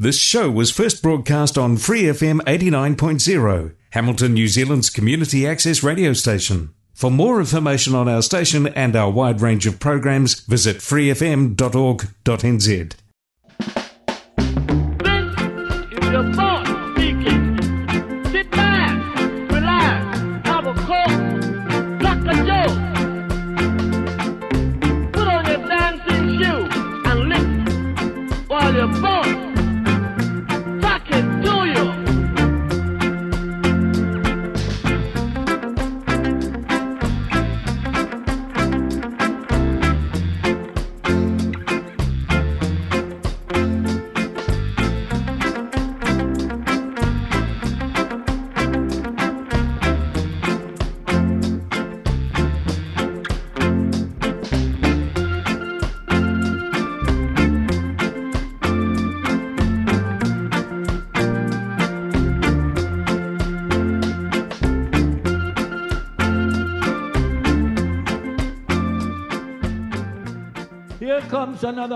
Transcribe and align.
This 0.00 0.16
show 0.16 0.48
was 0.48 0.70
first 0.70 1.02
broadcast 1.02 1.58
on 1.58 1.76
Free 1.76 2.02
FM 2.04 2.38
89.0, 2.42 3.74
Hamilton, 3.90 4.32
New 4.32 4.46
Zealand's 4.46 4.90
community 4.90 5.44
access 5.44 5.82
radio 5.82 6.12
station. 6.12 6.72
For 6.94 7.10
more 7.10 7.40
information 7.40 7.96
on 7.96 8.08
our 8.08 8.22
station 8.22 8.68
and 8.68 8.94
our 8.94 9.10
wide 9.10 9.40
range 9.40 9.66
of 9.66 9.80
programs, 9.80 10.38
visit 10.38 10.76
freefm.org.nz. 10.76 11.56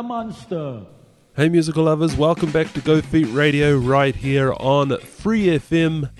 monster. 0.02 0.84
Hey, 1.36 1.48
musical 1.48 1.84
lovers, 1.84 2.16
welcome 2.16 2.52
back 2.52 2.72
to 2.74 2.80
Go 2.80 3.00
Feet 3.00 3.32
Radio 3.32 3.76
right 3.76 4.14
here 4.14 4.52
on 4.54 4.98
Free 4.98 5.46
FM 5.46 6.10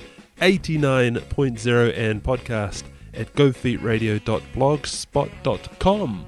89.0 0.40 1.98
and 1.98 2.22
podcast 2.22 2.84
at 3.14 3.32
gofeetradio.blogspot.com. 3.34 6.26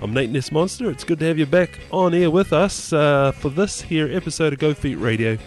I'm 0.00 0.14
Nate 0.14 0.30
Ness 0.30 0.52
Monster. 0.52 0.90
It's 0.90 1.04
good 1.04 1.18
to 1.18 1.26
have 1.26 1.38
you 1.38 1.46
back 1.46 1.80
on 1.90 2.14
air 2.14 2.30
with 2.30 2.52
us 2.52 2.92
uh, 2.92 3.32
for 3.32 3.50
this 3.50 3.80
here 3.80 4.08
episode 4.14 4.52
of 4.52 4.58
Go 4.58 4.74
Feet 4.74 4.96
Radio. 4.96 5.38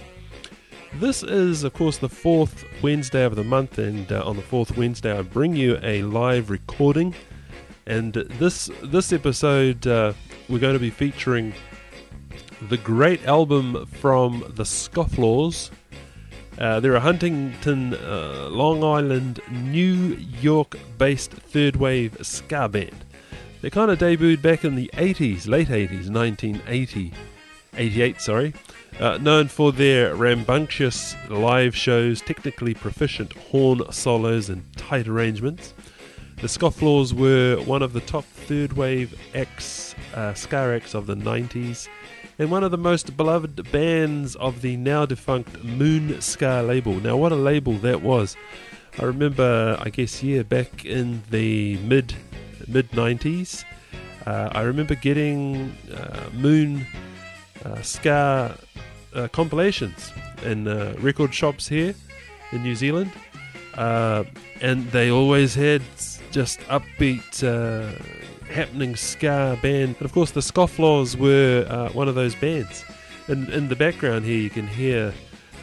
This 0.96 1.24
is, 1.24 1.64
of 1.64 1.74
course, 1.74 1.98
the 1.98 2.10
fourth 2.10 2.66
Wednesday 2.82 3.24
of 3.24 3.36
the 3.36 3.46
month, 3.46 3.78
and 3.78 4.12
uh, 4.12 4.24
on 4.26 4.36
the 4.36 4.42
fourth 4.42 4.76
Wednesday, 4.76 5.18
I 5.18 5.22
bring 5.22 5.56
you 5.56 5.80
a 5.82 6.04
live 6.04 6.50
recording. 6.50 7.16
And 7.86 8.14
this 8.14 8.70
this 8.84 9.14
episode, 9.14 9.88
uh, 9.88 10.14
we're 10.50 10.60
going 10.60 10.74
to 10.74 10.80
be 10.80 10.90
featuring 10.90 11.54
the 12.70 12.78
great 12.78 13.26
album 13.26 13.86
from 13.88 14.44
the 14.56 14.64
Scofflaws. 14.64 15.72
Uh, 16.58 16.80
they're 16.80 16.96
a 16.96 17.00
Huntington, 17.00 17.96
uh, 17.96 18.50
Long 18.50 18.84
Island, 18.84 19.40
New 19.50 20.18
York 20.42 20.78
based 20.98 21.32
third 21.32 21.76
wave 21.78 22.18
ska 22.22 22.70
band. 22.70 23.06
They 23.62 23.70
kind 23.70 23.92
of 23.92 24.00
debuted 24.00 24.42
back 24.42 24.66
in 24.66 24.76
the 24.76 24.90
80s, 24.94 25.48
late 25.48 25.70
80s, 25.70 26.10
1980, 26.10 27.14
88, 27.78 28.22
sorry. 28.22 28.54
Uh, 29.00 29.18
known 29.18 29.48
for 29.48 29.72
their 29.72 30.16
rambunctious 30.16 31.16
live 31.30 31.76
shows, 31.76 32.22
technically 32.22 32.74
proficient 32.74 33.34
horn 33.34 33.82
solos, 33.92 34.50
and 34.50 34.66
tight 34.78 35.08
arrangements. 35.08 35.74
The 36.42 36.48
Scofflaws 36.48 37.14
were 37.14 37.64
one 37.66 37.84
of 37.84 37.94
the 37.94 38.00
top 38.02 38.26
third 38.26 38.74
wave 38.74 39.14
acts, 39.36 39.94
uh, 40.16 40.34
acts 40.52 40.96
of 40.96 41.06
the 41.06 41.16
90s, 41.16 41.88
and 42.40 42.50
one 42.50 42.64
of 42.64 42.72
the 42.72 42.80
most 42.80 43.16
beloved 43.16 43.72
bands 43.72 44.36
of 44.38 44.64
the 44.64 44.76
now 44.76 45.06
defunct 45.06 45.64
Moon 45.64 46.20
Ska 46.20 46.64
label. 46.66 46.96
Now, 46.96 47.16
what 47.16 47.32
a 47.32 47.36
label 47.36 47.74
that 47.74 48.02
was! 48.02 48.36
I 48.98 49.06
remember, 49.06 49.78
I 49.80 49.90
guess, 49.90 50.24
yeah, 50.24 50.42
back 50.42 50.84
in 50.84 51.22
the 51.30 51.78
mid 51.78 52.16
mid 52.68 52.90
90s, 52.90 53.64
uh, 54.26 54.50
I 54.52 54.62
remember 54.62 54.96
getting 54.96 55.78
uh, 55.94 56.30
Moon 56.34 56.88
uh, 57.64 57.84
Ska 57.84 58.58
uh, 59.14 59.28
compilations 59.28 60.12
in 60.44 60.68
uh, 60.68 60.96
record 60.98 61.36
shops 61.36 61.68
here 61.68 61.94
in 62.52 62.64
New 62.64 62.74
Zealand, 62.74 63.12
and 63.76 64.92
they 64.92 65.12
always 65.12 65.54
had 65.54 65.84
just 66.32 66.60
upbeat, 66.62 67.44
uh, 67.44 67.92
happening 68.52 68.96
ska 68.96 69.58
band. 69.62 69.96
And 69.98 70.02
of 70.02 70.14
course, 70.14 70.32
the 70.32 70.40
Scofflaws 70.40 71.16
were 71.16 71.66
uh, 71.70 71.90
one 71.90 72.08
of 72.08 72.16
those 72.16 72.36
bands. 72.36 72.84
And 73.28 73.50
in 73.50 73.70
the 73.70 73.76
background 73.76 74.26
here, 74.26 74.38
you 74.38 74.50
can 74.50 74.68
hear 74.68 75.14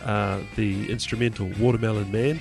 uh, 0.05 0.41
the 0.57 0.91
instrumental 0.91 1.51
Watermelon 1.59 2.11
Man. 2.13 2.41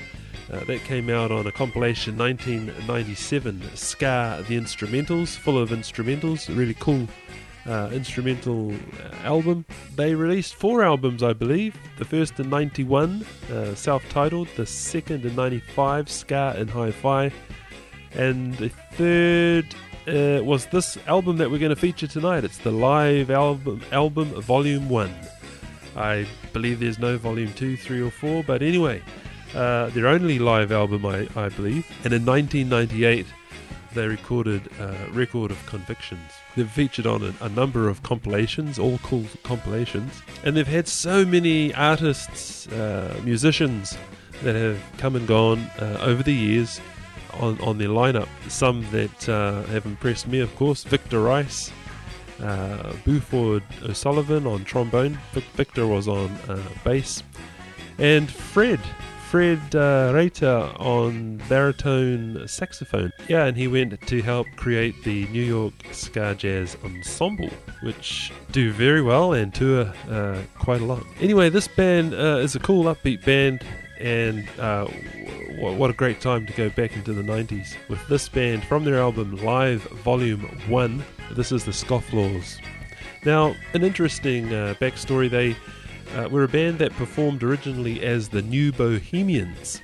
Uh, 0.49 0.63
that 0.63 0.79
came 0.85 1.09
out 1.09 1.29
on 1.29 1.45
a 1.45 1.51
compilation 1.51 2.17
1997, 2.17 3.75
Ska 3.75 4.45
the 4.47 4.57
Instrumentals, 4.57 5.35
full 5.35 5.57
of 5.57 5.71
instrumentals, 5.71 6.47
really 6.55 6.75
cool 6.75 7.05
uh, 7.67 7.89
instrumental 7.91 8.73
album. 9.23 9.65
They 9.95 10.15
released 10.15 10.55
four 10.55 10.83
albums, 10.83 11.21
I 11.21 11.33
believe. 11.33 11.75
The 11.97 12.05
first 12.05 12.39
in 12.39 12.49
91, 12.49 13.25
uh, 13.51 13.75
self 13.75 14.07
titled, 14.09 14.47
the 14.55 14.65
second 14.65 15.25
in 15.25 15.35
95, 15.35 16.09
Ska 16.09 16.55
and 16.57 16.69
Hi 16.69 16.91
Fi, 16.91 17.31
and 18.13 18.55
the 18.55 18.69
third 18.93 19.65
uh, 20.07 20.43
was 20.43 20.65
this 20.67 20.97
album 21.07 21.37
that 21.37 21.51
we're 21.51 21.59
going 21.59 21.69
to 21.69 21.75
feature 21.75 22.07
tonight. 22.07 22.43
It's 22.43 22.59
the 22.59 22.71
live 22.71 23.29
album, 23.29 23.81
album 23.91 24.29
Volume 24.41 24.89
1. 24.89 25.13
I 25.95 26.25
believe 26.53 26.79
there's 26.79 26.99
no 26.99 27.17
Volume 27.17 27.53
2, 27.53 27.75
3, 27.77 28.01
or 28.01 28.11
4, 28.11 28.43
but 28.43 28.61
anyway, 28.61 29.01
uh, 29.55 29.87
their 29.89 30.07
only 30.07 30.39
live 30.39 30.71
album, 30.71 31.05
I, 31.05 31.27
I 31.35 31.49
believe. 31.49 31.85
And 32.03 32.13
in 32.13 32.25
1998, 32.25 33.25
they 33.93 34.07
recorded 34.07 34.69
Record 35.11 35.51
of 35.51 35.65
Convictions. 35.65 36.31
They've 36.55 36.69
featured 36.69 37.05
on 37.07 37.23
a, 37.23 37.33
a 37.45 37.49
number 37.49 37.89
of 37.89 38.03
compilations, 38.03 38.79
all 38.79 38.99
cool 38.99 39.25
compilations, 39.43 40.21
and 40.43 40.55
they've 40.55 40.67
had 40.67 40.87
so 40.87 41.25
many 41.25 41.73
artists, 41.73 42.67
uh, 42.67 43.19
musicians 43.23 43.97
that 44.43 44.55
have 44.55 44.79
come 44.97 45.15
and 45.15 45.27
gone 45.27 45.59
uh, 45.79 45.97
over 46.01 46.23
the 46.23 46.33
years 46.33 46.79
on, 47.39 47.59
on 47.61 47.77
their 47.77 47.89
lineup. 47.89 48.27
Some 48.49 48.85
that 48.91 49.29
uh, 49.29 49.63
have 49.63 49.85
impressed 49.85 50.27
me, 50.27 50.39
of 50.39 50.55
course, 50.55 50.83
Victor 50.83 51.21
Rice, 51.21 51.71
uh, 52.41 52.93
Buford 53.05 53.63
O'Sullivan 53.83 54.45
on 54.45 54.63
trombone, 54.63 55.17
Vic- 55.33 55.43
Victor 55.55 55.87
was 55.87 56.07
on 56.07 56.31
uh, 56.47 56.61
bass, 56.83 57.23
and 57.97 58.29
Fred. 58.29 58.79
Fred 59.29 59.75
uh, 59.75 60.11
Reiter 60.15 60.71
on 60.79 61.41
baritone 61.49 62.47
saxophone. 62.47 63.11
Yeah, 63.27 63.43
and 63.43 63.57
he 63.57 63.67
went 63.67 63.99
to 64.07 64.21
help 64.21 64.47
create 64.55 64.95
the 65.03 65.27
New 65.27 65.43
York 65.43 65.73
Ska 65.91 66.33
Jazz 66.37 66.77
Ensemble, 66.81 67.49
which 67.83 68.31
do 68.53 68.71
very 68.71 69.01
well 69.01 69.33
and 69.33 69.53
tour 69.53 69.91
uh, 70.09 70.39
quite 70.57 70.79
a 70.79 70.85
lot. 70.85 71.03
Anyway, 71.19 71.49
this 71.49 71.67
band 71.67 72.13
uh, 72.13 72.39
is 72.41 72.55
a 72.55 72.59
cool 72.59 72.85
upbeat 72.85 73.25
band, 73.25 73.65
and 73.99 74.47
uh, 74.59 74.85
w- 74.85 75.77
what 75.77 75.89
a 75.89 75.93
great 75.93 76.21
time 76.21 76.45
to 76.45 76.53
go 76.53 76.69
back 76.69 76.95
into 76.95 77.13
the 77.13 77.21
90s 77.21 77.75
with 77.89 78.05
this 78.07 78.29
band 78.29 78.63
from 78.63 78.83
their 78.83 78.99
album 78.99 79.35
Live 79.37 79.83
Volume 80.03 80.41
1. 80.67 81.03
This 81.31 81.51
is 81.51 81.65
the 81.65 81.71
Scofflaws. 81.71 82.59
Now, 83.25 83.55
an 83.73 83.83
interesting 83.83 84.53
uh, 84.53 84.75
backstory 84.79 85.29
they 85.29 85.55
uh, 86.15 86.29
were 86.29 86.43
a 86.43 86.47
band 86.47 86.79
that 86.79 86.91
performed 86.93 87.43
originally 87.43 88.03
as 88.03 88.29
the 88.29 88.41
New 88.41 88.71
Bohemians, 88.71 89.81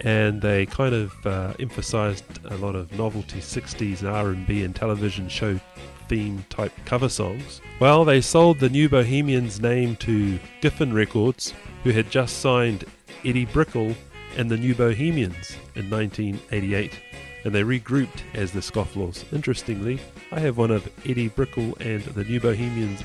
and 0.00 0.40
they 0.42 0.66
kind 0.66 0.94
of 0.94 1.26
uh, 1.26 1.54
emphasized 1.60 2.24
a 2.46 2.56
lot 2.56 2.74
of 2.74 2.90
novelty 2.98 3.40
60s 3.40 4.02
R&B 4.02 4.64
and 4.64 4.74
television 4.74 5.28
show 5.28 5.60
theme 6.08 6.44
type 6.48 6.72
cover 6.84 7.08
songs. 7.08 7.60
Well, 7.80 8.04
they 8.04 8.20
sold 8.20 8.58
the 8.58 8.68
New 8.68 8.88
Bohemians 8.88 9.60
name 9.60 9.96
to 9.96 10.38
Geffen 10.62 10.92
Records, 10.92 11.52
who 11.84 11.90
had 11.90 12.10
just 12.10 12.38
signed 12.38 12.84
Eddie 13.24 13.46
Brickell 13.46 13.94
and 14.36 14.50
the 14.50 14.56
New 14.56 14.74
Bohemians 14.74 15.56
in 15.74 15.90
1988, 15.90 17.00
and 17.44 17.54
they 17.54 17.62
regrouped 17.62 18.22
as 18.34 18.52
the 18.52 18.60
Scofflaws. 18.60 19.24
Interestingly, 19.32 19.98
I 20.32 20.40
have 20.40 20.58
one 20.58 20.70
of 20.70 20.88
Eddie 21.04 21.28
Brickell 21.28 21.76
and 21.80 22.02
the 22.04 22.24
New 22.24 22.40
Bohemians 22.40 23.02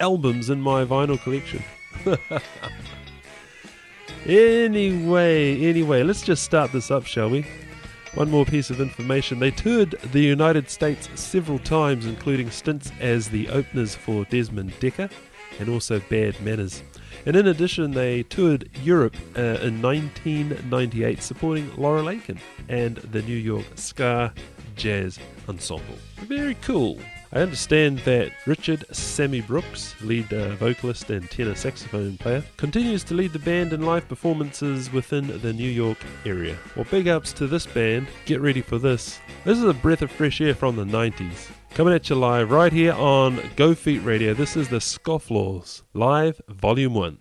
albums 0.00 0.50
in 0.50 0.60
my 0.60 0.84
vinyl 0.84 1.20
collection. 1.22 1.62
anyway, 4.26 5.60
anyway, 5.62 6.02
let's 6.02 6.22
just 6.22 6.42
start 6.42 6.72
this 6.72 6.90
up, 6.90 7.04
shall 7.04 7.30
we? 7.30 7.46
One 8.14 8.30
more 8.30 8.44
piece 8.44 8.70
of 8.70 8.80
information. 8.80 9.38
They 9.38 9.52
toured 9.52 9.92
the 10.12 10.20
United 10.20 10.68
States 10.68 11.08
several 11.14 11.60
times, 11.60 12.06
including 12.06 12.50
stints 12.50 12.90
as 13.00 13.28
the 13.28 13.48
openers 13.50 13.94
for 13.94 14.24
Desmond 14.24 14.72
Dekker 14.80 15.10
and 15.60 15.68
also 15.68 16.00
Bad 16.10 16.40
Manners. 16.40 16.82
And 17.26 17.36
in 17.36 17.48
addition, 17.48 17.92
they 17.92 18.22
toured 18.24 18.70
Europe 18.82 19.16
uh, 19.36 19.58
in 19.62 19.82
1998 19.82 21.22
supporting 21.22 21.70
Laura 21.76 22.06
Aitken 22.06 22.38
and 22.68 22.96
the 22.96 23.22
New 23.22 23.36
York 23.36 23.66
Ska 23.74 24.32
Jazz 24.76 25.18
Ensemble. 25.48 25.96
Very 26.16 26.54
cool. 26.62 26.98
I 27.32 27.40
understand 27.42 28.00
that 28.00 28.32
Richard 28.44 28.84
Sammy 28.90 29.40
Brooks, 29.40 29.94
lead 30.02 30.32
uh, 30.32 30.56
vocalist 30.56 31.10
and 31.10 31.30
tenor 31.30 31.54
saxophone 31.54 32.16
player, 32.18 32.42
continues 32.56 33.04
to 33.04 33.14
lead 33.14 33.32
the 33.32 33.38
band 33.38 33.72
in 33.72 33.82
live 33.86 34.08
performances 34.08 34.92
within 34.92 35.40
the 35.40 35.52
New 35.52 35.68
York 35.68 35.98
area. 36.26 36.56
Well, 36.74 36.86
big 36.90 37.06
ups 37.06 37.32
to 37.34 37.46
this 37.46 37.66
band. 37.66 38.08
Get 38.24 38.40
ready 38.40 38.62
for 38.62 38.78
this. 38.78 39.20
This 39.44 39.58
is 39.58 39.64
a 39.64 39.74
breath 39.74 40.02
of 40.02 40.10
fresh 40.10 40.40
air 40.40 40.56
from 40.56 40.74
the 40.74 40.84
90s. 40.84 41.50
Coming 41.74 41.94
at 41.94 42.10
you 42.10 42.16
live 42.16 42.50
right 42.50 42.72
here 42.72 42.92
on 42.92 43.40
Go 43.54 43.76
Feet 43.76 44.00
Radio. 44.00 44.34
This 44.34 44.56
is 44.56 44.68
the 44.68 44.78
Scofflaws, 44.78 45.82
live 45.94 46.40
volume 46.48 46.94
1. 46.94 47.18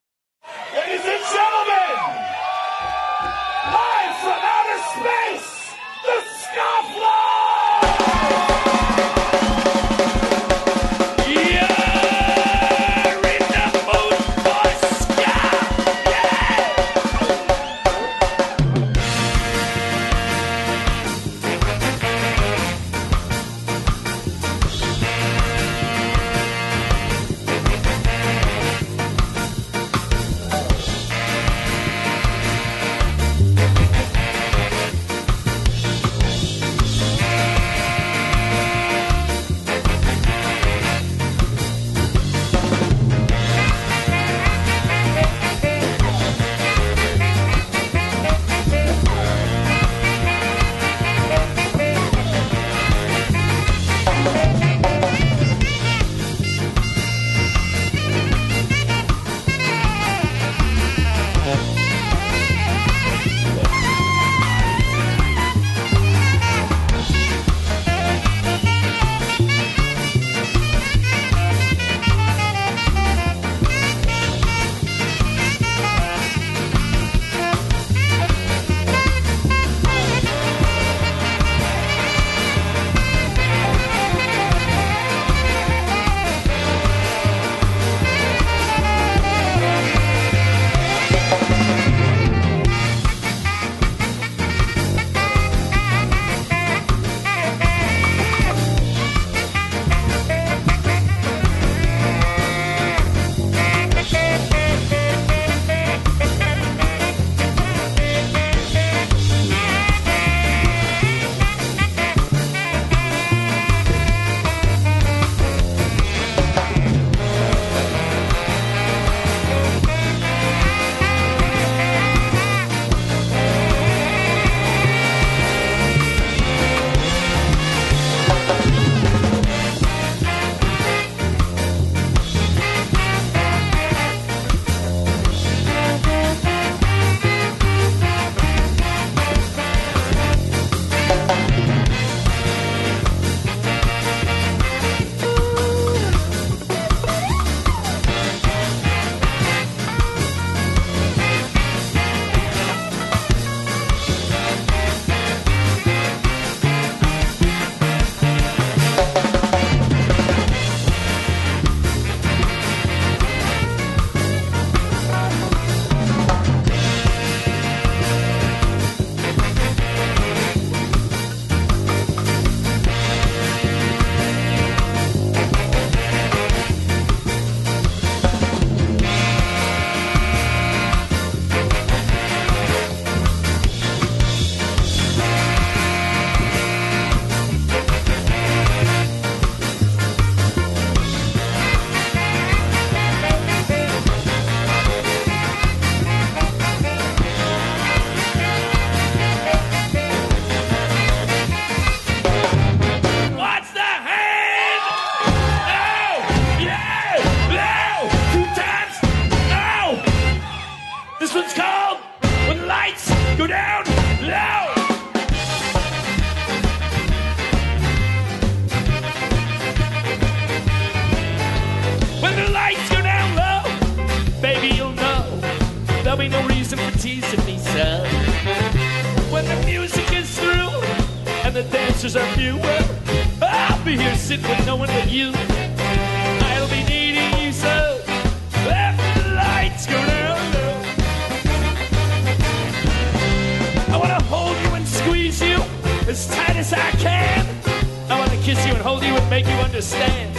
understand. 249.79 250.35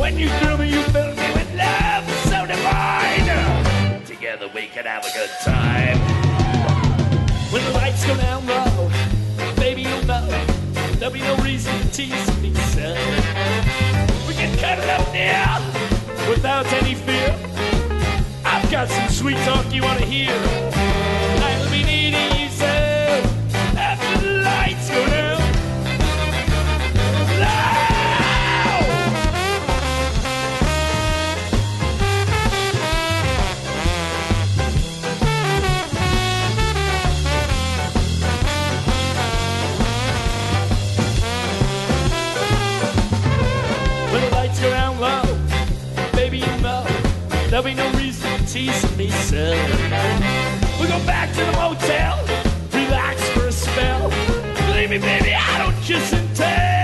When 0.00 0.18
you 0.18 0.30
threw 0.40 0.56
me, 0.56 0.70
you 0.70 0.82
filled 0.84 1.18
me 1.18 1.32
with 1.34 1.54
love 1.54 2.08
so 2.24 2.46
divine. 2.46 4.06
Together 4.06 4.48
we 4.54 4.68
can 4.68 4.86
have 4.86 5.04
a 5.04 5.12
good 5.12 5.28
time. 5.42 5.98
When 7.52 7.62
the 7.62 7.72
lights 7.72 8.06
go 8.06 8.16
down 8.16 8.46
low, 8.46 8.90
baby, 9.56 9.82
you'll 9.82 10.06
know 10.06 10.26
there'll 10.98 11.12
be 11.12 11.20
no 11.20 11.36
reason 11.44 11.78
to 11.80 11.90
tease 11.90 12.40
me, 12.40 12.54
son. 12.72 12.96
We 14.26 14.32
can 14.32 14.56
cuddle 14.56 14.88
up 14.88 15.12
now 15.12 15.60
without 16.26 16.64
any 16.72 16.94
fear. 16.94 17.36
I've 18.46 18.70
got 18.70 18.88
some 18.88 19.10
sweet 19.10 19.36
talk 19.44 19.70
you 19.74 19.82
wanna 19.82 20.06
hear. 20.06 20.32
I'll 20.32 21.70
be 21.70 21.84
near. 21.84 22.01
teasing 48.52 48.96
me 48.98 49.08
so. 49.08 49.50
We 50.78 50.86
go 50.86 50.98
back 51.06 51.30
to 51.30 51.40
the 51.40 51.52
motel, 51.52 52.18
relax 52.74 53.26
for 53.30 53.46
a 53.46 53.52
spell. 53.52 54.10
Believe 54.66 54.90
me, 54.90 54.98
baby, 54.98 55.34
I 55.34 55.56
don't 55.56 55.82
kiss 55.82 56.12
and 56.12 56.36
tell. 56.36 56.81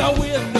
I 0.00 0.08
will. 0.18 0.59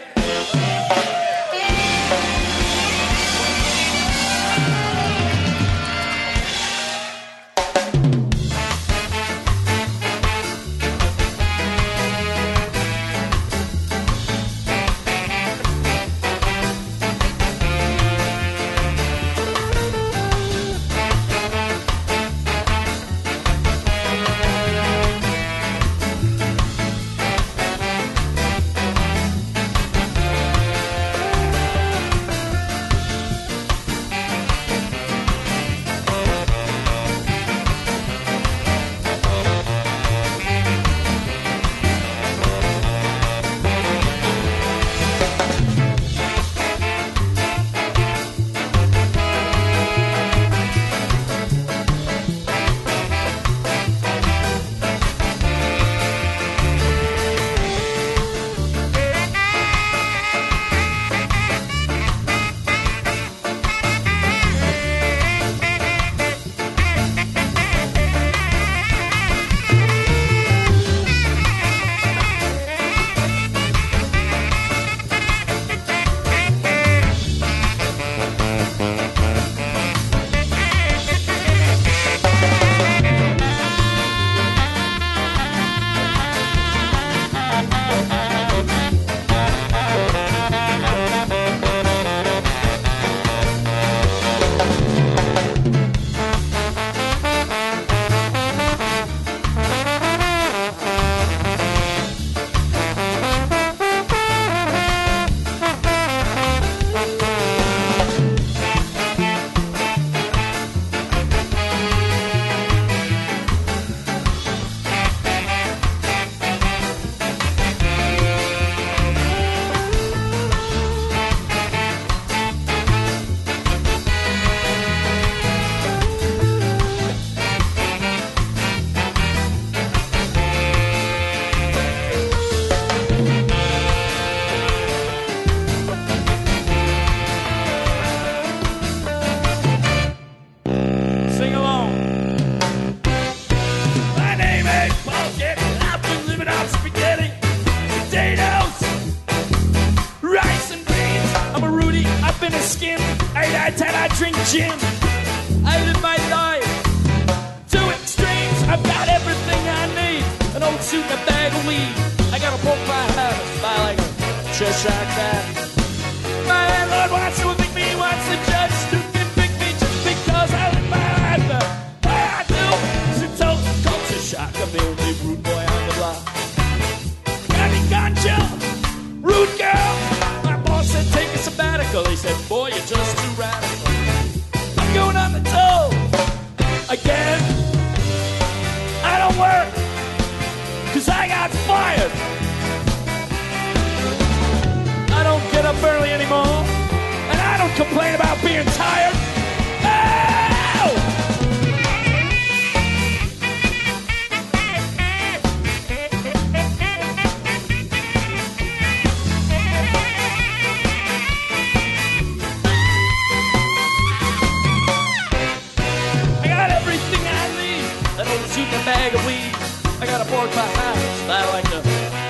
Pie 220.31 220.47
house. 220.47 221.29
I 221.29 221.43
like 221.51 221.67
the 221.69 221.81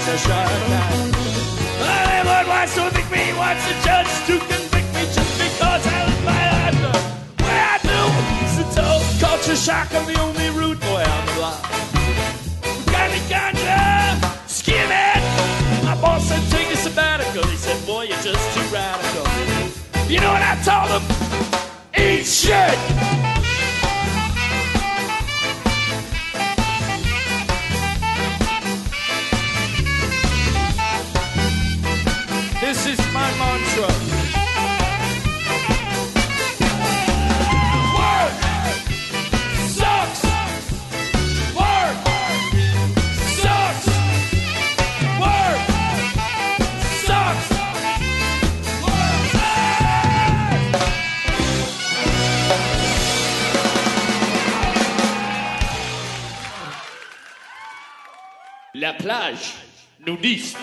Cheshire 0.02 0.50
cat. 0.70 0.90
My 1.80 2.02
landlord 2.10 2.48
wants 2.48 2.74
to 2.74 2.88
evict 2.88 3.12
me, 3.12 3.32
wants 3.38 3.62
the 3.68 3.76
judge 3.86 4.10
to 4.26 4.40
convict 4.40 4.90
me 4.96 5.04
just 5.14 5.34
because 5.38 5.86
I 5.86 6.06
live 6.10 6.24
my 6.26 6.44
life 6.50 6.78
the 6.82 7.44
way 7.46 7.60
I 7.62 7.78
do. 7.86 8.02
It's 8.42 8.58
a 8.58 8.66
total 8.74 9.06
culture 9.22 9.56
shock. 9.56 9.94
I'm 9.94 10.06
the 10.08 10.20
only 10.20 10.50
rude 10.50 10.80
boy 10.80 11.04
on 11.06 11.26
the 11.28 11.34
block. 11.38 11.62
Got 12.90 13.06
any 13.06 13.22
ganja? 13.30 14.18
Skinhead. 14.50 15.22
My 15.86 15.96
boss 16.02 16.26
said 16.26 16.42
take 16.50 16.74
a 16.74 16.78
sabbatical. 16.78 17.46
He 17.46 17.56
said, 17.56 17.86
boy, 17.86 18.04
you're 18.10 18.18
just 18.26 18.42
too 18.58 18.66
radical. 18.74 19.30
You 20.10 20.20
know 20.22 20.34
what 20.34 20.42
I 20.42 20.58
told 20.66 20.90
him? 20.90 21.04
Eat 21.96 22.26
shit. 22.26 23.01
La 58.92 58.98
plage 58.98 59.54
nudiste. 60.06 60.58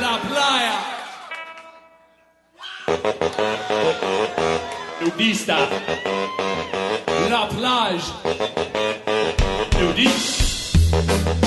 La 0.00 0.18
playa. 0.28 0.78
Nudista. 5.02 5.58
La 7.28 7.46
plage. 7.48 8.12
Nudiste. 9.78 11.41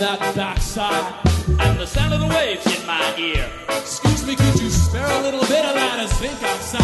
That 0.00 0.20
backside. 0.34 1.14
And 1.58 1.78
the 1.78 1.86
sound 1.86 2.12
of 2.12 2.20
the 2.20 2.26
waves 2.26 2.66
in 2.66 2.86
my 2.86 3.14
ear. 3.16 3.48
Excuse 3.68 4.26
me, 4.26 4.36
could 4.36 4.60
you 4.60 4.68
spare 4.68 5.06
a 5.06 5.22
little 5.22 5.40
bit 5.40 5.64
of 5.64 5.74
that 5.74 6.00
as 6.00 6.12
think 6.18 6.36
outside? 6.42 6.82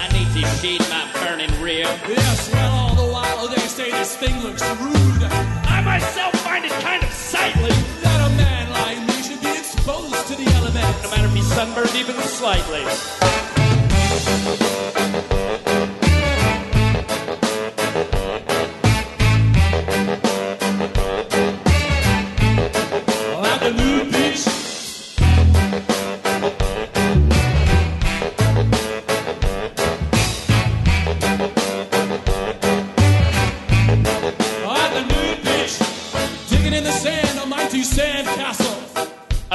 I 0.00 0.08
need 0.12 0.32
to 0.32 0.46
shade 0.56 0.80
my 0.88 1.04
burning 1.20 1.52
rear. 1.60 1.84
Yes, 2.08 2.50
well, 2.52 2.72
all 2.72 2.94
the 2.94 3.12
while 3.12 3.48
they 3.48 3.60
say 3.68 3.90
this 3.90 4.16
thing 4.16 4.40
looks 4.40 4.62
rude. 4.80 5.22
I 5.68 5.82
myself 5.84 6.32
find 6.40 6.64
it 6.64 6.72
kind 6.80 7.02
of 7.02 7.12
sightly. 7.12 7.74
That 8.00 8.20
a 8.24 8.34
man 8.36 8.70
like 8.70 9.00
me 9.06 9.22
should 9.22 9.42
be 9.42 9.52
exposed 9.52 10.26
to 10.28 10.34
the 10.36 10.48
elements. 10.56 11.02
No 11.02 11.10
matter 11.10 11.26
if 11.26 11.34
he's 11.34 11.52
sunburned 11.52 11.94
even 11.94 12.16
slightly. 12.22 12.84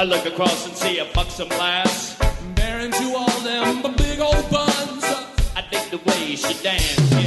I 0.02 0.04
look 0.04 0.26
across 0.26 0.66
and 0.66 0.76
see 0.76 0.98
a 0.98 1.04
buxom 1.14 1.48
lass. 1.50 2.18
Bearing 2.56 2.90
to 2.90 3.14
all 3.16 3.40
them 3.42 3.82
big 3.96 4.18
old 4.18 4.50
buns. 4.50 5.04
I 5.54 5.64
dig 5.70 5.92
the 5.92 5.98
way 5.98 6.34
she 6.34 6.60
dance, 6.60 7.21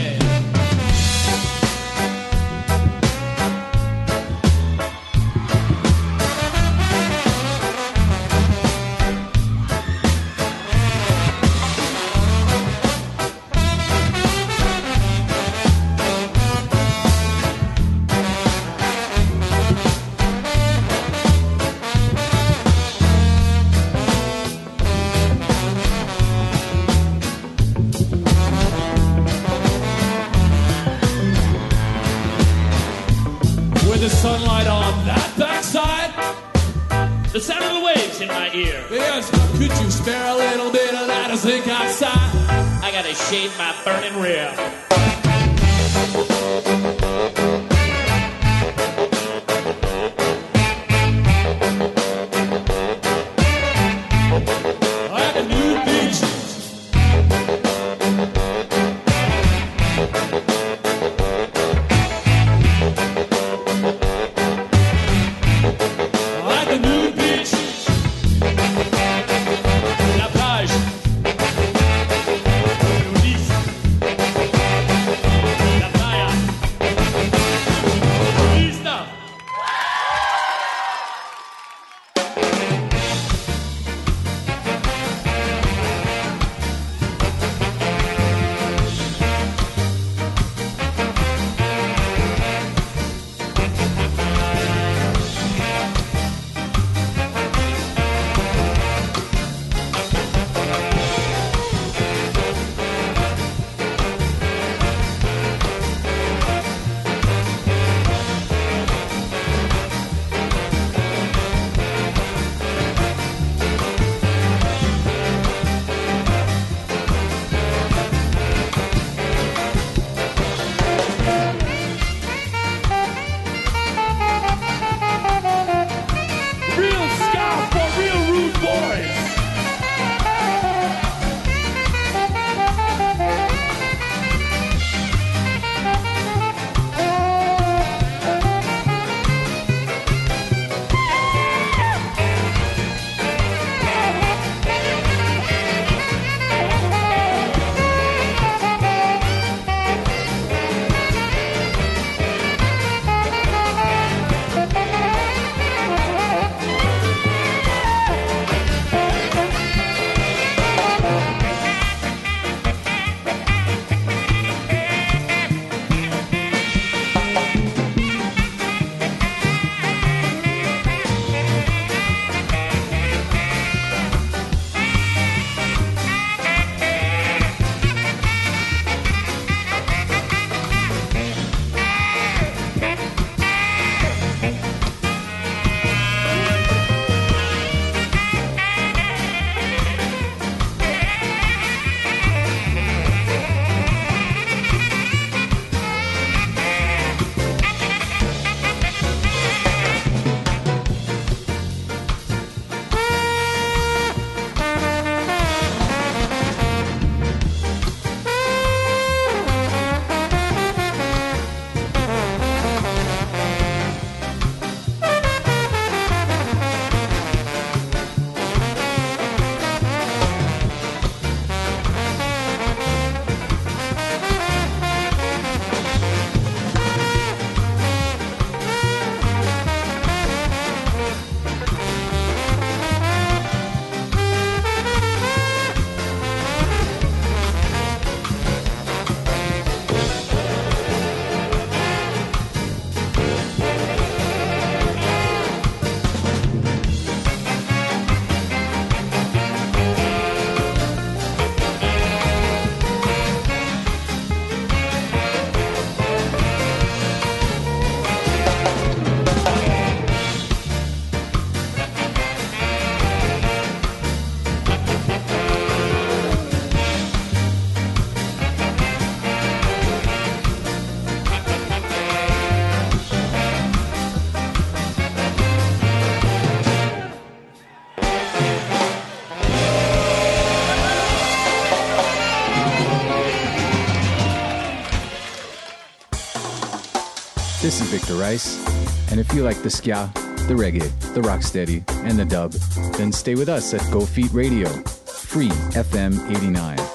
This 287.65 287.81
is 287.81 287.87
Victor 287.89 288.13
Rice, 288.13 288.63
and 289.09 289.19
if 289.19 289.33
you 289.33 289.41
like 289.41 289.63
the 289.63 289.71
ska, 289.71 290.11
the 290.13 290.53
reggae, 290.53 290.87
the 291.15 291.21
rocksteady, 291.21 291.83
and 292.07 292.15
the 292.15 292.23
dub, 292.23 292.51
then 292.95 293.11
stay 293.11 293.33
with 293.33 293.49
us 293.49 293.73
at 293.73 293.81
Go 293.91 294.05
Feet 294.05 294.31
Radio, 294.33 294.69
free 294.69 295.49
FM 295.73 296.29
89. 296.29 296.94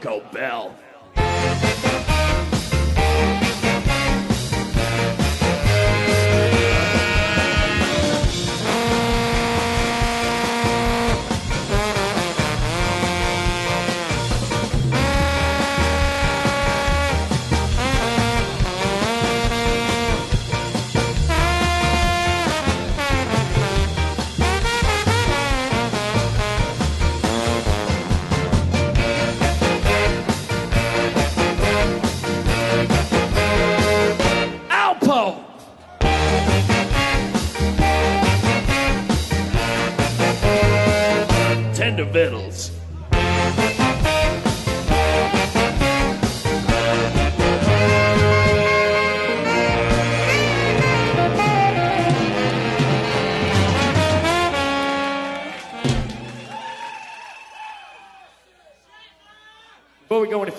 Taco 0.00 0.20
Bell. 0.30 0.85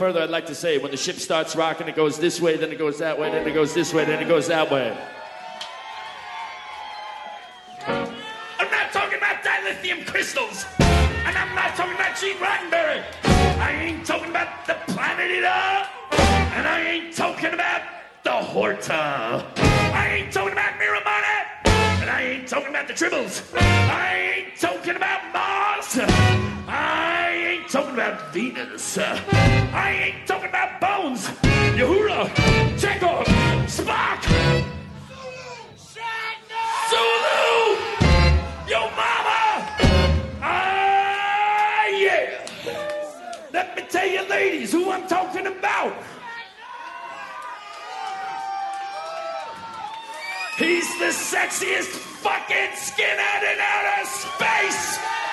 Further, 0.08 0.22
I'd 0.22 0.30
like 0.30 0.45
to 0.45 0.55
say 0.55 0.78
when 0.78 0.91
the 0.91 0.95
ship 0.95 1.18
starts 1.18 1.53
rocking, 1.53 1.89
it 1.89 1.95
goes 1.97 2.18
this 2.18 2.39
way, 2.39 2.55
then 2.55 2.72
it 2.72 2.78
goes 2.78 2.97
that 2.99 3.20
way, 3.20 3.30
then 3.30 3.45
it 3.45 3.51
goes 3.51 3.74
this 3.74 3.93
way, 3.93 4.05
then 4.05 4.24
it 4.24 4.28
goes 4.30 4.47
that 4.47 4.72
way. 4.72 4.97
I'm 7.86 8.72
not 8.72 8.93
talking 8.93 9.18
about 9.18 9.43
dilithium 9.43 10.05
crystals, 10.05 10.66
and 10.80 11.38
I'm 11.38 11.53
not 11.53 11.76
talking 11.76 11.95
about 11.95 12.16
Gene 12.16 12.38
Roddenberry. 12.38 13.03
I 13.60 13.72
ain't 13.82 14.05
talking 14.05 14.30
about 14.30 14.66
the 14.66 14.76
Planet 14.93 15.30
Eater, 15.30 15.89
and 16.55 16.66
I 16.66 16.86
ain't 16.88 17.14
talking 17.14 17.53
about 17.53 17.82
the 18.24 18.32
Horta. 18.32 19.45
I 19.58 20.22
ain't 20.22 20.32
talking 20.32 20.53
about 20.53 20.72
Miramona, 20.80 21.99
and 22.01 22.10
I 22.10 22.22
ain't 22.22 22.47
talking 22.47 22.70
about 22.70 22.88
the 22.88 22.93
Tribbles. 22.93 23.43
About 28.08 28.34
Venus. 28.34 28.97
I 28.97 30.14
ain't 30.16 30.28
talking 30.28 30.47
about 30.47 30.80
Bones, 30.80 31.28
Uhura, 31.76 32.30
Chekov, 32.80 33.26
Spock, 33.68 34.24
Sulu, 36.88 37.76
Yo 38.70 38.80
Mama. 38.95 39.68
Ah, 40.41 41.88
yeah. 41.88 42.47
Let 43.51 43.76
me 43.76 43.84
tell 43.89 44.08
you, 44.08 44.24
ladies, 44.30 44.72
who 44.72 44.89
I'm 44.89 45.05
talking 45.10 45.47
about. 45.47 45.93
He's 50.58 50.88
the 50.99 51.12
sexiest 51.12 51.91
fucking 52.24 52.72
skinhead 52.72 53.43
in 53.51 53.60
outer 53.60 54.05
space. 54.05 55.26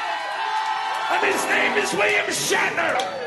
And 1.11 1.27
his 1.27 1.45
name 1.47 1.77
is 1.79 1.93
William 1.95 2.27
Shatner. 2.27 3.25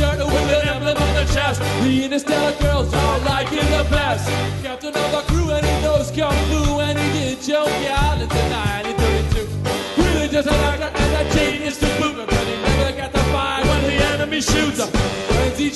Shirt 0.00 0.18
with 0.18 0.32
an 0.32 0.68
emblem 0.68 0.96
on 0.96 1.14
the 1.14 1.30
chest. 1.34 1.60
The 1.82 2.04
interstellar 2.04 2.56
girls 2.60 2.94
all 2.94 3.20
like 3.20 3.48
him 3.48 3.66
the 3.66 3.84
best. 3.90 4.26
Captain 4.62 4.94
of 4.94 5.12
the 5.12 5.22
crew 5.26 5.50
and 5.50 5.66
he 5.66 5.82
knows 5.82 6.10
kung 6.10 6.32
fu 6.48 6.78
and 6.78 6.98
he 6.98 7.34
did 7.34 7.42
joke 7.42 7.68
out 7.68 7.99
into 7.99 7.99
1932. 7.99 7.99
Really 7.99 7.99
and 10.86 11.28
a 11.28 11.34
genius 11.34 11.78
to 11.78 11.86
boot, 12.00 12.26
but 12.26 12.46
he 12.46 12.56
never 12.62 12.96
got 12.96 13.12
the 13.12 13.18
fire 13.30 13.64
when 13.64 13.82
the 13.84 13.94
enemy 14.12 14.40
shoots 14.40 14.78
him. 14.78 14.88
When 14.88 15.52
he 15.52 15.70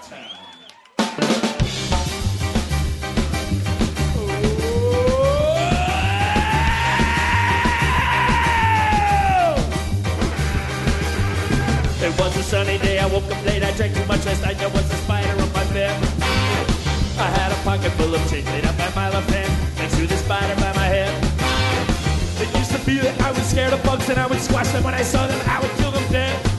It 0.00 0.08
was 12.18 12.36
a 12.36 12.42
sunny 12.42 12.78
day, 12.78 12.98
I 12.98 13.06
woke 13.06 13.24
up 13.24 13.44
late, 13.44 13.62
I 13.62 13.72
drank 13.72 13.94
too 13.94 14.04
much 14.06 14.24
last 14.24 14.40
night, 14.42 14.56
there 14.56 14.70
was 14.70 14.90
a 14.90 14.96
spider 14.96 15.32
on 15.32 15.52
my 15.52 15.64
bed. 15.74 15.92
I 17.18 17.28
had 17.36 17.52
a 17.52 17.56
pocket 17.62 17.92
full 17.92 18.14
of 18.14 18.30
change 18.30 18.46
made 18.46 18.64
up 18.64 18.78
by 18.78 18.90
my 18.94 19.10
left 19.10 19.28
hand, 19.28 19.52
and 19.80 19.92
threw 19.92 20.06
the 20.06 20.16
spider 20.16 20.54
by 20.56 20.72
my 20.72 20.86
head. 20.86 21.12
It 22.40 22.56
used 22.56 22.72
to 22.72 22.78
be 22.86 22.98
that 23.00 23.20
I 23.20 23.32
was 23.32 23.42
scared 23.42 23.74
of 23.74 23.82
bugs 23.82 24.08
and 24.08 24.18
I 24.18 24.26
would 24.26 24.40
squash 24.40 24.68
them 24.68 24.82
when 24.82 24.94
I 24.94 25.02
saw 25.02 25.26
them, 25.26 25.38
I 25.46 25.60
would 25.60 25.70
kill 25.72 25.90
them 25.90 26.10
dead. 26.10 26.49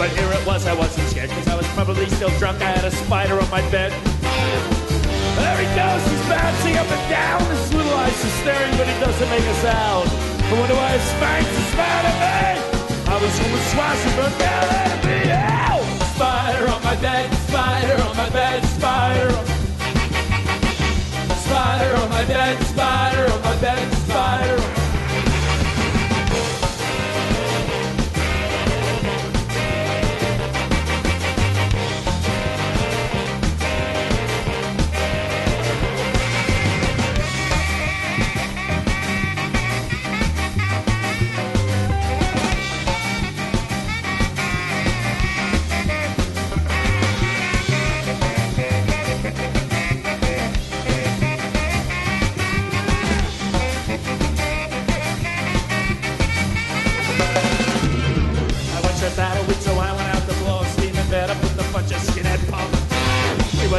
But 0.00 0.08
here 0.16 0.32
it 0.32 0.46
was, 0.46 0.66
I 0.66 0.72
wasn't 0.72 1.06
scared, 1.10 1.28
cause 1.28 1.46
I 1.46 1.54
was 1.54 1.68
probably 1.76 2.08
still 2.08 2.30
drunk, 2.38 2.62
I 2.62 2.72
had 2.72 2.86
a 2.86 2.90
spider 2.90 3.38
on 3.38 3.50
my 3.50 3.60
bed. 3.68 3.92
There 3.92 5.58
he 5.60 5.68
goes, 5.76 6.00
he's 6.08 6.24
bouncing 6.24 6.78
up 6.80 6.88
and 6.88 7.10
down, 7.12 7.44
his 7.52 7.68
little 7.74 7.92
eyes 7.92 8.16
are 8.24 8.36
staring, 8.40 8.72
but 8.80 8.88
he 8.88 8.96
doesn't 8.96 9.28
make 9.28 9.44
a 9.44 9.54
sound. 9.60 10.08
I 10.08 10.52
wonder 10.56 10.72
why 10.72 10.96
his 10.96 11.04
fangs 11.20 11.44
are 11.44 11.68
smile 11.76 12.04
at 12.08 12.16
me. 12.16 12.64
I 13.12 13.16
was 13.20 13.28
gonna 13.44 13.60
swash 13.76 14.00
but 14.16 14.32
now 14.40 14.72
let 14.72 15.04
me 15.04 15.36
out. 15.36 15.84
Spider 16.16 16.64
on 16.72 16.80
my 16.82 16.96
bed, 16.96 17.28
spider 17.44 18.00
on 18.00 18.16
my 18.16 18.30
bed, 18.30 18.64
spider 18.80 19.28
on 19.36 19.44
Spider 21.44 21.96
on 22.00 22.08
my 22.08 22.24
bed, 22.24 22.56
spider 22.72 23.30
on 23.30 23.42
my 23.42 23.56
bed, 23.60 23.92
spider 24.08 24.56
on 24.56 24.70
I 24.70 24.79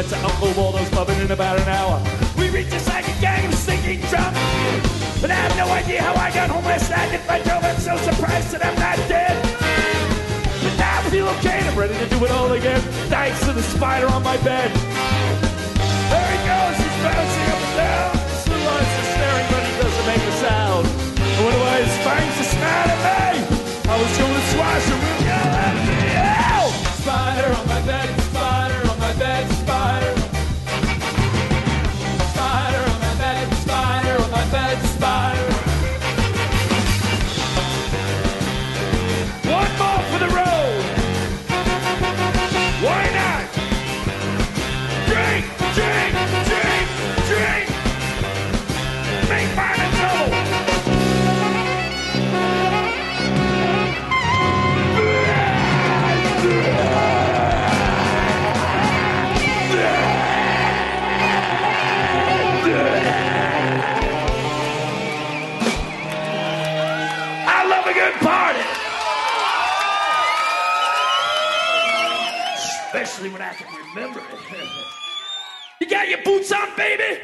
went 0.02 0.14
to 0.14 0.26
Uncle 0.26 0.52
Waldo's 0.60 0.90
pub 0.90 1.08
and 1.10 1.22
in 1.22 1.30
about 1.30 1.60
an 1.60 1.68
hour. 1.68 2.02
We 2.36 2.50
reached 2.50 2.72
a 2.72 2.80
second 2.80 3.20
gang 3.20 3.46
of 3.46 3.54
singing 3.54 4.00
drunk. 4.10 4.34
But 5.20 5.30
I 5.30 5.34
have 5.34 5.56
no 5.56 5.70
idea 5.70 6.02
how 6.02 6.14
I 6.14 6.32
got 6.32 6.50
home 6.50 6.64
last 6.64 6.90
night. 6.90 7.14
If 7.14 7.28
I 7.30 7.40
drove, 7.42 7.62
I'm 7.62 7.78
so 7.78 7.96
surprised 7.98 8.50
that 8.50 8.64
I'm 8.66 8.74
not 8.80 8.96
dead. 9.08 9.36
But 10.62 10.76
now 10.76 10.98
I 10.98 11.10
feel 11.10 11.28
okay 11.38 11.58
and 11.60 11.68
I'm 11.68 11.78
ready 11.78 11.94
to 11.94 12.08
do 12.08 12.24
it 12.24 12.30
all 12.32 12.50
again. 12.52 12.80
Thanks 13.10 13.40
to 13.46 13.52
the 13.52 13.62
spider 13.62 14.08
on 14.08 14.22
my 14.22 14.36
bed. 14.38 14.70
There 16.10 16.30
he 16.34 16.38
goes, 16.50 16.76
he's 16.82 17.02
bouncing 17.02 17.41
you 75.80 75.88
got 75.88 76.08
your 76.08 76.22
boots 76.22 76.52
on, 76.52 76.68
baby? 76.76 77.20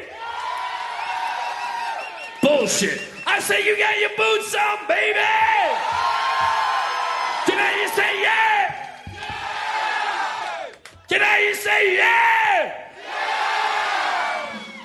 Bullshit. 2.41 3.01
I 3.27 3.39
say 3.39 3.63
you 3.65 3.77
got 3.77 3.99
your 3.99 4.09
boots 4.17 4.55
on, 4.55 4.87
baby. 4.87 5.19
Can 7.45 7.59
I 7.59 7.81
you 7.81 7.89
say 7.89 8.21
yeah? 8.21 8.75
Can 11.09 11.21
I 11.21 11.39
you 11.47 11.55
say 11.55 11.95
yeah? 11.97 12.73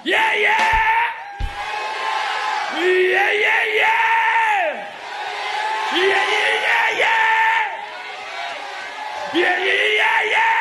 Yeah, 0.04 0.34
yeah. 0.34 0.80
Yeah, 2.76 3.32
yeah, 3.32 3.64
yeah. 3.80 4.90
Yeah, 5.94 6.04
yeah, 6.04 6.52
yeah, 6.66 6.98
yeah. 6.98 7.62
Yeah, 9.34 9.58
yeah, 9.64 9.96
yeah, 9.96 10.30
yeah. 10.30 10.53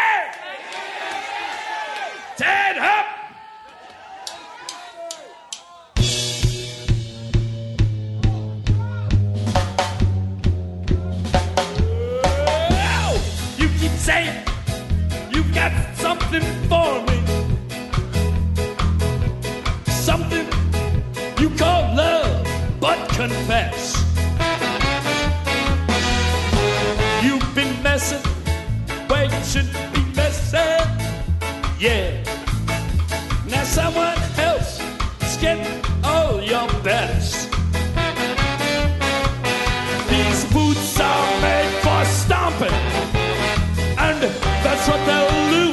Ted 2.44 2.78
up. 2.78 3.06
Oh, 12.70 13.56
You 13.58 13.70
keep 13.80 13.92
saying 13.92 14.36
you've 15.32 15.54
got 15.56 15.72
something 15.96 16.44
for 16.68 16.92
me. 17.08 17.18
Something 19.86 20.46
you 21.40 21.50
call 21.52 21.96
love, 21.96 22.46
but 22.82 23.00
confess. 23.12 23.96
You've 27.24 27.56
been 27.56 27.82
messing, 27.82 28.24
get 35.44 35.60
all 36.06 36.42
your 36.42 36.68
bets. 36.84 37.48
These 40.14 40.42
boots 40.54 41.00
are 41.02 41.32
made 41.42 41.74
for 41.84 42.02
stomping, 42.22 42.80
and 44.06 44.20
that's 44.64 44.86
what 44.90 45.02
they'll 45.08 45.44
do. 45.58 45.68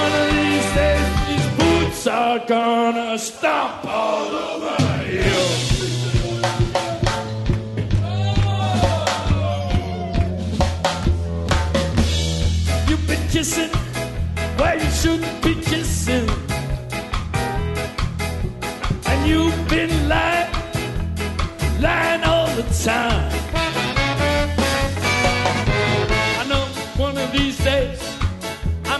One 0.00 0.12
of 0.22 0.26
these 0.38 0.68
days, 0.80 1.08
these 1.28 1.48
boots 1.60 2.06
are 2.08 2.40
gonna 2.54 3.18
stomp 3.18 3.84
all 3.84 4.26
over 4.50 4.76
You've 12.88 13.06
been 13.06 13.28
kissing 13.28 13.72
where 14.58 14.76
you 14.82 14.90
shouldn't 14.90 15.42
be 15.44 15.54
kissing. 15.54 16.25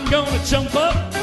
Gonna 0.09 0.41
jump 0.45 0.73
up. 0.73 1.16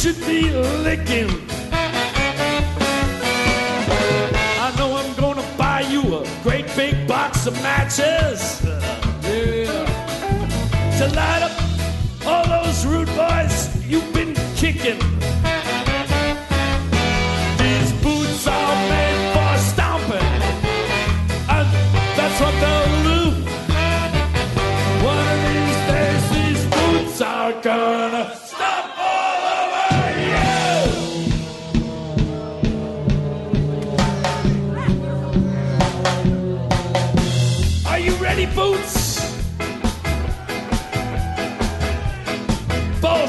Should 0.00 0.20
be 0.26 0.50
licking. 0.82 1.28
I 4.64 4.72
know 4.78 4.96
I'm 4.96 5.12
gonna 5.14 5.44
buy 5.58 5.82
you 5.82 6.00
a 6.20 6.26
great 6.42 6.64
big 6.74 7.06
box 7.06 7.46
of 7.46 7.52
matches. 7.62 8.62
To 10.98 11.06
light 11.14 11.42
up 11.42 11.52
all 12.26 12.46
those 12.46 12.86
rude 12.86 13.08
boys 13.08 13.68
you've 13.84 14.10
been 14.14 14.34
kicking. 14.56 14.98
These 17.58 17.92
boots 18.02 18.46
are 18.46 18.76
made 18.94 19.22
for 19.34 19.52
stomping, 19.70 20.40
and 21.56 21.68
that's 22.16 22.38
what 22.40 22.54
they'll 22.62 23.02
do. 23.12 23.22
One 25.04 25.26
of 25.34 25.40
these 25.50 25.78
days, 25.92 26.22
these 26.36 26.62
boots 26.74 27.20
are 27.20 27.52
gonna 27.60 27.99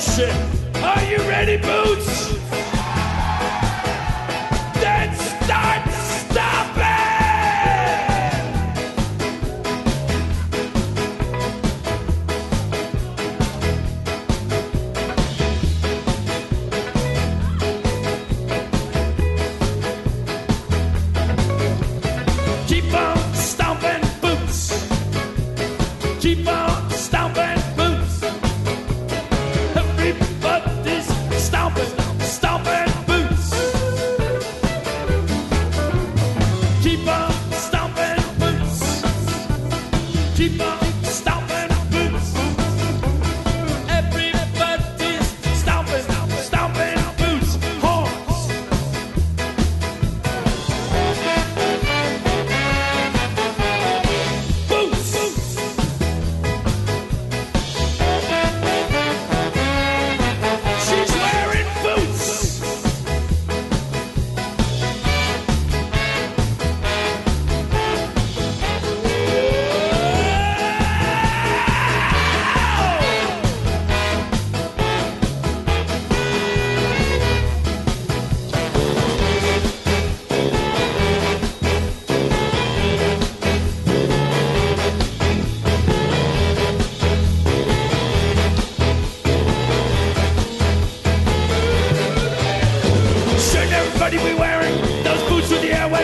Bullshit. 0.01 0.33
Are 0.77 1.03
you 1.03 1.17
ready, 1.29 1.57
boots? 1.57 2.20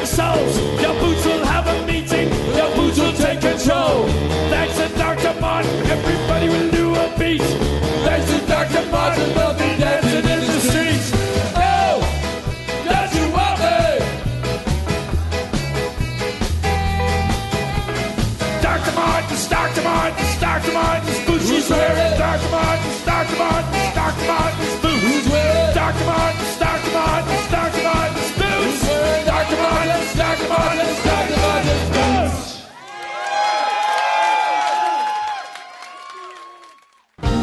Soles? 0.08 0.58
Your 0.82 0.96
boots 1.02 1.26
will 1.26 1.46
have 1.46 1.68
a 1.68 1.86
meeting, 1.86 2.30
your 2.56 2.74
boots 2.76 2.98
will 2.98 3.14
take 3.14 3.42
control. 3.42 4.08
Thanks 4.50 4.78
to 4.78 4.88
Dr. 4.98 5.40
Martin, 5.42 5.76
everybody 5.86 6.48
will 6.48 6.72
do 6.72 6.96
a 6.96 7.14
beat. 7.20 7.42
Thanks 8.08 8.32
to 8.32 8.40
Dr. 8.48 8.90
Martin, 8.90 9.34
they'll 9.36 9.54
be 9.54 9.70
dancing 9.78 10.26
in 10.34 10.42
the 10.52 10.60
streets. 10.70 11.12
Oh, 11.56 12.00
don't 12.88 13.14
you 13.20 13.28
me? 13.62 13.80
Dr. 18.62 18.94
Martens, 18.96 19.48
Dr. 19.48 19.84
Martens, 19.84 20.40
Dr. 20.40 20.72
Martens 20.72 21.20
boots 21.28 21.50
she's 21.50 21.70
wearing. 21.70 22.18
Dr. 22.18 22.50
Martens, 22.50 23.06
Dr. 23.06 23.38
Martens 23.38 23.87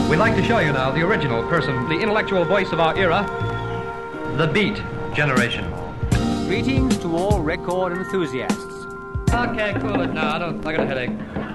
We'd 0.08 0.20
like 0.20 0.36
to 0.36 0.44
show 0.44 0.60
you 0.60 0.72
now 0.72 0.92
the 0.92 1.02
original 1.02 1.42
person, 1.48 1.88
the 1.88 1.98
intellectual 1.98 2.44
voice 2.44 2.70
of 2.70 2.78
our 2.78 2.96
era, 2.96 3.26
the 4.36 4.46
Beat 4.46 4.80
Generation. 5.12 5.68
Greetings 6.46 6.98
to 6.98 7.16
all 7.16 7.40
record 7.40 7.92
enthusiasts. 7.92 8.62
Okay, 9.32 9.74
cool 9.80 10.00
it 10.02 10.12
now. 10.12 10.36
I 10.36 10.38
don't. 10.38 10.64
I 10.64 10.76
got 10.76 10.84
a 10.84 10.86
headache. 10.86 11.53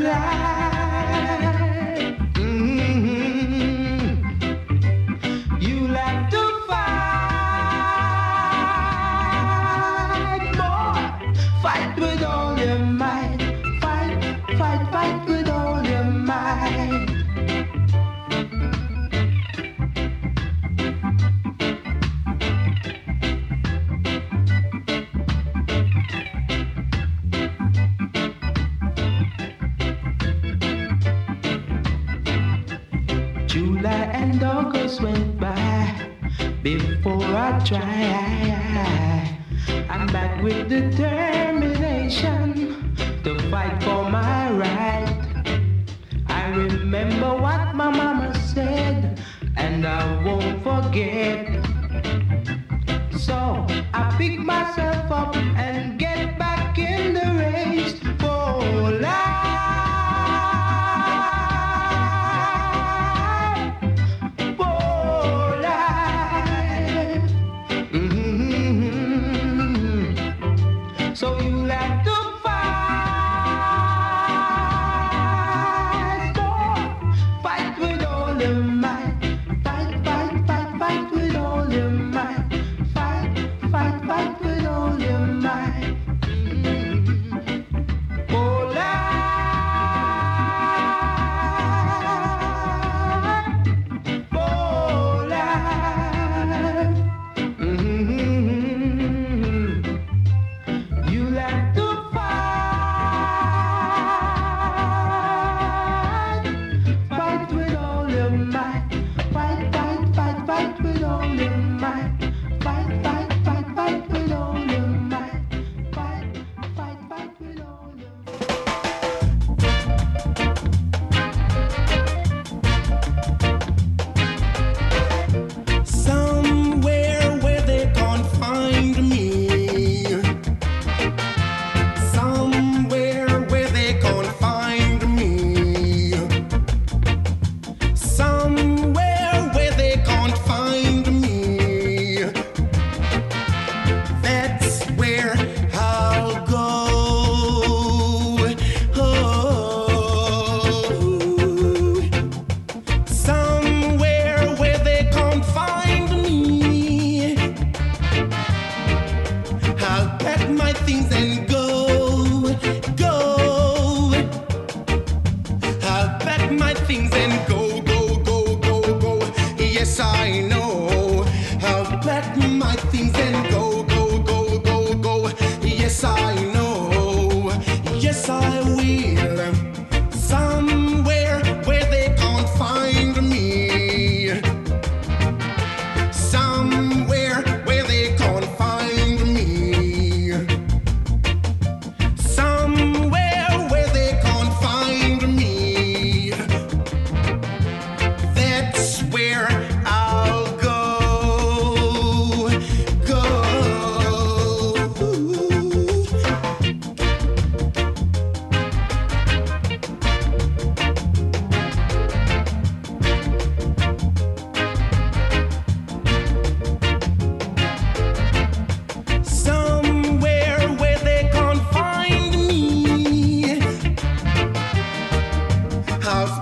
That's 0.00 0.57
before 37.70 37.97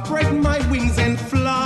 spread 0.07 0.41
my 0.41 0.59
wings 0.71 0.99
and 0.99 1.19
fly 1.19 1.66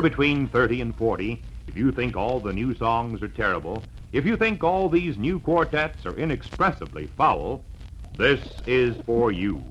you're 0.00 0.08
between 0.08 0.48
30 0.48 0.80
and 0.80 0.96
40, 0.96 1.44
if 1.68 1.76
you 1.76 1.92
think 1.92 2.16
all 2.16 2.40
the 2.40 2.54
new 2.54 2.74
songs 2.74 3.22
are 3.22 3.28
terrible, 3.28 3.82
if 4.12 4.24
you 4.24 4.34
think 4.34 4.64
all 4.64 4.88
these 4.88 5.18
new 5.18 5.38
quartets 5.38 6.06
are 6.06 6.16
inexpressibly 6.16 7.06
foul, 7.18 7.62
this 8.16 8.40
is 8.66 8.96
for 9.04 9.30
you. 9.30 9.62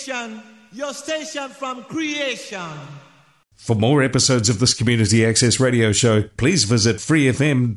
Station, 0.00 0.42
your 0.72 0.94
station 0.94 1.50
from 1.50 1.84
creation. 1.84 2.70
For 3.54 3.76
more 3.76 4.02
episodes 4.02 4.48
of 4.48 4.58
this 4.58 4.72
community 4.72 5.22
access 5.24 5.60
radio 5.60 5.92
show, 5.92 6.22
please 6.38 6.64
visit 6.64 6.96
freefm.org.nz. 6.96 7.76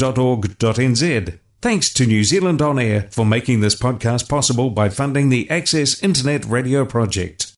Thanks 1.61 1.93
to 1.93 2.05
New 2.05 2.23
Zealand 2.23 2.61
On 2.61 2.79
Air 2.79 3.09
for 3.11 3.25
making 3.25 3.59
this 3.59 3.75
podcast 3.75 4.29
possible 4.29 4.69
by 4.69 4.87
funding 4.89 5.27
the 5.29 5.49
Access 5.49 6.01
Internet 6.01 6.45
Radio 6.45 6.85
Project. 6.85 7.42